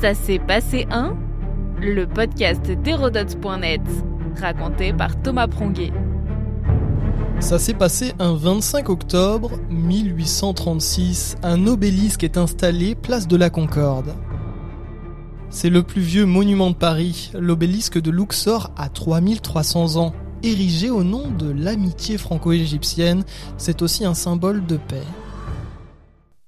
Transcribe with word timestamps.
Ça 0.00 0.14
s'est 0.14 0.38
passé 0.38 0.86
un 0.92 1.16
Le 1.80 2.06
podcast 2.06 2.70
d'Hérodote.net, 2.70 3.80
raconté 4.40 4.92
par 4.92 5.20
Thomas 5.20 5.48
Pronguet. 5.48 5.92
Ça 7.40 7.58
s'est 7.58 7.74
passé 7.74 8.12
un 8.20 8.34
25 8.34 8.90
octobre 8.90 9.58
1836. 9.70 11.38
Un 11.42 11.66
obélisque 11.66 12.22
est 12.22 12.36
installé 12.36 12.94
place 12.94 13.26
de 13.26 13.36
la 13.36 13.50
Concorde. 13.50 14.14
C'est 15.50 15.70
le 15.70 15.82
plus 15.82 16.02
vieux 16.02 16.26
monument 16.26 16.70
de 16.70 16.76
Paris. 16.76 17.32
L'obélisque 17.34 18.00
de 18.00 18.12
Luxor 18.12 18.70
a 18.76 18.88
3300 18.88 19.96
ans. 19.96 20.14
Érigé 20.44 20.90
au 20.90 21.02
nom 21.02 21.28
de 21.28 21.50
l'amitié 21.50 22.18
franco-égyptienne, 22.18 23.24
c'est 23.56 23.82
aussi 23.82 24.04
un 24.04 24.14
symbole 24.14 24.64
de 24.64 24.76
paix. 24.76 25.02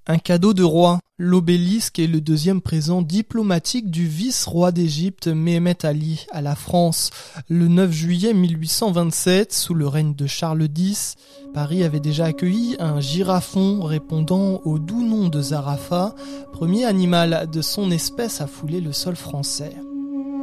Un 0.06 0.18
cadeau 0.18 0.54
de 0.54 0.62
roi. 0.62 0.98
L'obélisque 1.18 1.98
est 1.98 2.06
le 2.06 2.22
deuxième 2.22 2.62
présent 2.62 3.02
diplomatique 3.02 3.91
du 3.91 4.06
vice-roi 4.06 4.72
d'Égypte 4.72 5.28
Mehemet 5.28 5.84
Ali 5.84 6.27
à 6.32 6.41
la 6.41 6.54
France. 6.54 7.10
Le 7.48 7.68
9 7.68 7.92
juillet 7.92 8.32
1827, 8.32 9.52
sous 9.52 9.74
le 9.74 9.86
règne 9.86 10.14
de 10.14 10.27
Charles 10.27 10.66
X, 10.74 11.16
Paris 11.52 11.84
avait 11.84 12.00
déjà 12.00 12.24
accueilli 12.24 12.77
un 12.78 13.00
girafon 13.00 13.82
répondant 13.82 14.62
au 14.64 14.78
doux 14.78 15.05
nom 15.05 15.28
de 15.28 15.42
Zarafa, 15.42 16.14
premier 16.52 16.86
animal 16.86 17.48
de 17.52 17.60
son 17.60 17.91
espèce 17.91 18.41
à 18.41 18.46
fouler 18.46 18.80
le 18.80 18.92
sol 18.92 19.16
français 19.16 19.77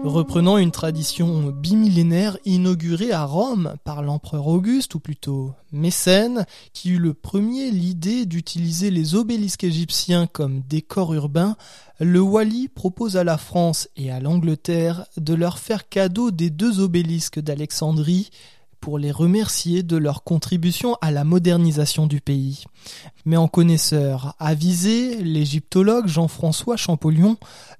reprenant 0.04 0.58
une 0.58 0.72
tradition 0.72 1.52
bimillénaire 1.52 2.38
inaugurée 2.46 3.12
à 3.12 3.26
Rome 3.26 3.76
par 3.84 4.02
l'empereur 4.02 4.48
Auguste, 4.48 4.96
ou 4.96 5.00
plutôt 5.00 5.54
Mécène, 5.72 6.46
qui 6.74 6.92
eut 6.92 7.00
le 7.00 7.14
premier 7.14 7.72
l'idée 7.72 8.26
d'utiliser 8.26 8.92
les 8.92 9.16
obélisques 9.16 9.64
égyptiens 9.64 10.28
comme 10.28 10.62
décor 10.62 11.14
urbain, 11.14 11.58
le 12.00 12.22
Wali 12.22 12.68
propose 12.68 13.18
à 13.18 13.24
la 13.24 13.38
France 13.38 13.90
et 13.98 14.12
à 14.12 14.20
l'Angleterre 14.20 15.06
de 15.18 15.34
leur 15.34 15.60
faire 15.60 15.90
cadeau 15.90 16.32
des 16.32 16.50
deux 16.50 16.80
obélisques 16.80 17.40
d'Alexandrie, 17.40 18.30
pour 18.88 19.00
les 19.00 19.12
remercier 19.12 19.84
de 19.84 19.98
leur 19.98 20.24
contribution 20.24 20.96
à 21.02 21.12
la 21.12 21.26
modernisation 21.26 22.08
du 22.08 22.22
pays. 22.22 22.64
Mais 23.26 23.36
en 23.36 23.50
connaisseur 23.50 24.34
avisé, 24.40 25.22
l'égyptologue 25.22 26.08
Jean-François 26.08 26.78
Champollion 26.78 27.36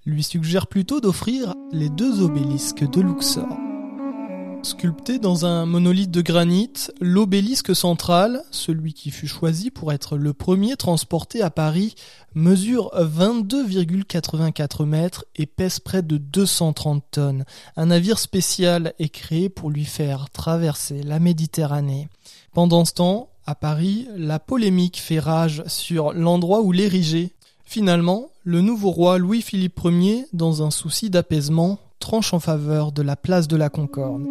lui 0.06 0.22
suggère 0.22 0.68
plutôt 0.68 1.00
d'offrir 1.00 1.54
les 1.72 1.88
deux 1.88 2.22
obélisques 2.22 2.86
de 2.92 3.00
Luxor. 3.00 3.48
Sculpté 4.64 5.20
dans 5.20 5.46
un 5.46 5.66
monolithe 5.66 6.12
de 6.12 6.22
granit, 6.22 6.74
l'obélisque 7.00 7.76
central, 7.76 8.42
celui 8.52 8.94
qui 8.94 9.12
fut 9.12 9.28
choisi 9.28 9.72
pour 9.72 9.94
être 9.94 10.18
le 10.18 10.34
premier 10.34 10.76
transporté 10.76 11.42
à 11.42 11.50
Paris, 11.50 11.96
mesure 12.36 12.92
22,84 12.96 14.86
mètres 14.86 15.26
et 15.36 15.46
pèse 15.46 15.80
près 15.80 16.02
de 16.02 16.18
230 16.18 17.04
tonnes. 17.12 17.46
Un 17.76 17.88
navire 17.88 18.20
spécial 18.20 18.94
est 19.00 19.10
créé 19.10 19.50
pour 19.50 19.70
lui 19.70 19.86
faire 19.86 20.30
traverser 20.30 21.02
la 21.04 21.20
Méditerranée. 21.20 22.10
Pendant 22.54 22.84
ce 22.84 22.94
temps, 22.94 23.30
à 23.46 23.56
Paris, 23.56 24.08
la 24.18 24.40
polémique 24.40 25.00
fait 25.00 25.20
rage 25.20 25.64
sur 25.68 26.12
l'endroit 26.14 26.62
où 26.62 26.72
l'ériger. 26.72 27.32
Finalement, 27.64 28.30
le 28.44 28.62
nouveau 28.62 28.92
roi 28.92 29.18
Louis-Philippe 29.18 29.80
Ier, 29.86 30.26
dans 30.34 30.64
un 30.64 30.72
souci 30.72 31.10
d'apaisement, 31.10 31.80
tranche 32.00 32.34
en 32.34 32.40
faveur 32.40 32.92
de 32.92 33.02
la 33.02 33.16
place 33.16 33.48
de 33.48 33.56
la 33.56 33.70
Concorde. 33.70 34.24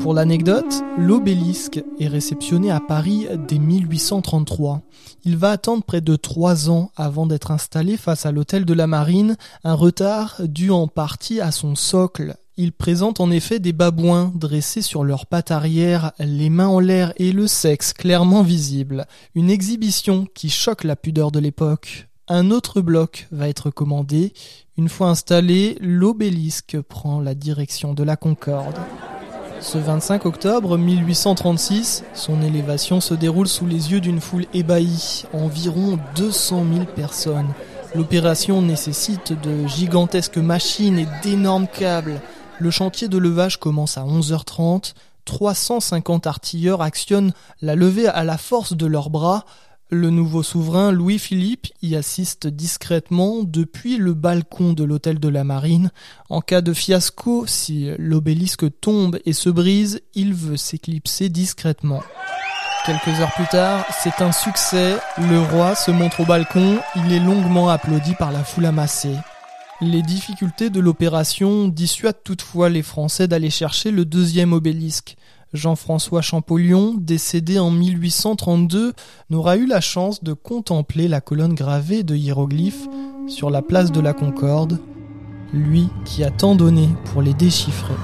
Pour 0.00 0.14
l'anecdote, 0.14 0.82
l'obélisque 0.96 1.82
est 1.98 2.06
réceptionné 2.06 2.70
à 2.70 2.80
Paris 2.80 3.26
dès 3.48 3.58
1833. 3.58 4.82
Il 5.24 5.36
va 5.36 5.50
attendre 5.50 5.82
près 5.82 6.00
de 6.00 6.14
trois 6.14 6.70
ans 6.70 6.92
avant 6.96 7.26
d'être 7.26 7.50
installé 7.50 7.96
face 7.96 8.24
à 8.24 8.32
l'hôtel 8.32 8.64
de 8.64 8.74
la 8.74 8.86
Marine, 8.86 9.36
un 9.64 9.74
retard 9.74 10.40
dû 10.44 10.70
en 10.70 10.86
partie 10.86 11.40
à 11.40 11.50
son 11.50 11.74
socle. 11.74 12.36
Il 12.56 12.72
présente 12.72 13.20
en 13.20 13.30
effet 13.30 13.58
des 13.58 13.72
babouins 13.72 14.32
dressés 14.34 14.82
sur 14.82 15.04
leurs 15.04 15.26
pattes 15.26 15.50
arrière, 15.50 16.12
les 16.18 16.50
mains 16.50 16.68
en 16.68 16.80
l'air 16.80 17.12
et 17.16 17.32
le 17.32 17.46
sexe 17.46 17.92
clairement 17.92 18.42
visible. 18.42 19.06
Une 19.34 19.50
exhibition 19.50 20.26
qui 20.32 20.48
choque 20.48 20.84
la 20.84 20.96
pudeur 20.96 21.32
de 21.32 21.40
l'époque. 21.40 22.08
Un 22.28 22.50
autre 22.50 22.80
bloc 22.80 23.26
va 23.32 23.48
être 23.48 23.70
commandé. 23.70 24.32
Une 24.76 24.88
fois 24.88 25.08
installé, 25.08 25.76
l'obélisque 25.80 26.80
prend 26.80 27.20
la 27.20 27.34
direction 27.34 27.94
de 27.94 28.04
la 28.04 28.16
Concorde. 28.16 28.78
Ce 29.60 29.76
25 29.76 30.24
octobre 30.24 30.78
1836, 30.78 32.04
son 32.14 32.42
élévation 32.42 33.00
se 33.00 33.14
déroule 33.14 33.48
sous 33.48 33.66
les 33.66 33.90
yeux 33.90 34.00
d'une 34.00 34.20
foule 34.20 34.46
ébahie, 34.54 35.24
environ 35.32 35.98
200 36.14 36.64
000 36.72 36.84
personnes. 36.86 37.48
L'opération 37.94 38.62
nécessite 38.62 39.32
de 39.32 39.66
gigantesques 39.66 40.38
machines 40.38 40.98
et 40.98 41.08
d'énormes 41.22 41.66
câbles. 41.66 42.20
Le 42.60 42.70
chantier 42.70 43.08
de 43.08 43.18
levage 43.18 43.58
commence 43.58 43.98
à 43.98 44.04
11h30. 44.04 44.94
350 45.24 46.26
artilleurs 46.26 46.80
actionnent 46.80 47.32
la 47.60 47.74
levée 47.74 48.08
à 48.08 48.24
la 48.24 48.38
force 48.38 48.74
de 48.74 48.86
leurs 48.86 49.10
bras 49.10 49.44
le 49.90 50.10
nouveau 50.10 50.42
souverain 50.42 50.92
Louis-Philippe 50.92 51.68
y 51.82 51.96
assiste 51.96 52.46
discrètement 52.46 53.42
depuis 53.42 53.96
le 53.96 54.12
balcon 54.12 54.74
de 54.74 54.84
l'hôtel 54.84 55.18
de 55.18 55.28
la 55.28 55.44
Marine. 55.44 55.90
En 56.28 56.40
cas 56.40 56.60
de 56.60 56.74
fiasco, 56.74 57.46
si 57.46 57.90
l'obélisque 57.98 58.66
tombe 58.80 59.18
et 59.24 59.32
se 59.32 59.48
brise, 59.48 60.00
il 60.14 60.34
veut 60.34 60.58
s'éclipser 60.58 61.30
discrètement. 61.30 62.02
Quelques 62.84 63.20
heures 63.20 63.32
plus 63.34 63.46
tard, 63.46 63.84
c'est 64.02 64.22
un 64.22 64.32
succès. 64.32 64.96
Le 65.18 65.40
roi 65.40 65.74
se 65.74 65.90
montre 65.90 66.20
au 66.20 66.26
balcon, 66.26 66.78
il 66.96 67.12
est 67.12 67.20
longuement 67.20 67.68
applaudi 67.68 68.14
par 68.14 68.30
la 68.30 68.44
foule 68.44 68.66
amassée. 68.66 69.16
Les 69.80 70.02
difficultés 70.02 70.70
de 70.70 70.80
l'opération 70.80 71.68
dissuadent 71.68 72.22
toutefois 72.24 72.68
les 72.68 72.82
Français 72.82 73.28
d'aller 73.28 73.50
chercher 73.50 73.90
le 73.90 74.04
deuxième 74.04 74.52
obélisque. 74.52 75.16
Jean-François 75.52 76.22
Champollion, 76.22 76.94
décédé 76.98 77.58
en 77.58 77.70
1832, 77.70 78.92
n'aura 79.30 79.56
eu 79.56 79.66
la 79.66 79.80
chance 79.80 80.22
de 80.22 80.32
contempler 80.32 81.08
la 81.08 81.20
colonne 81.20 81.54
gravée 81.54 82.02
de 82.02 82.14
hiéroglyphes 82.14 82.86
sur 83.28 83.50
la 83.50 83.62
place 83.62 83.92
de 83.92 84.00
la 84.00 84.12
Concorde, 84.12 84.78
lui 85.52 85.88
qui 86.04 86.24
a 86.24 86.30
tant 86.30 86.54
donné 86.54 86.88
pour 87.06 87.22
les 87.22 87.34
déchiffrer. 87.34 87.94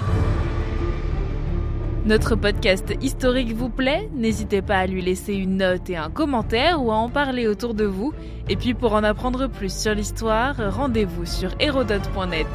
Notre 2.07 2.37
podcast 2.37 2.95
historique 3.01 3.55
vous 3.55 3.71
plaît? 3.71 4.11
N'hésitez 4.15 4.61
pas 4.61 4.77
à 4.77 4.87
lui 4.87 5.01
laisser 5.01 5.33
une 5.33 5.57
note 5.57 5.89
et 5.89 5.97
un 5.97 6.11
commentaire 6.11 6.83
ou 6.83 6.93
à 6.93 6.97
en 6.97 7.09
parler 7.09 7.47
autour 7.47 7.73
de 7.73 7.85
vous. 7.85 8.13
Et 8.51 8.57
puis 8.57 8.75
pour 8.75 8.93
en 8.93 9.03
apprendre 9.03 9.49
plus 9.49 9.75
sur 9.75 9.95
l'histoire, 9.95 10.55
rendez-vous 10.75 11.25
sur 11.25 11.51
hérodote.net. 11.61 12.47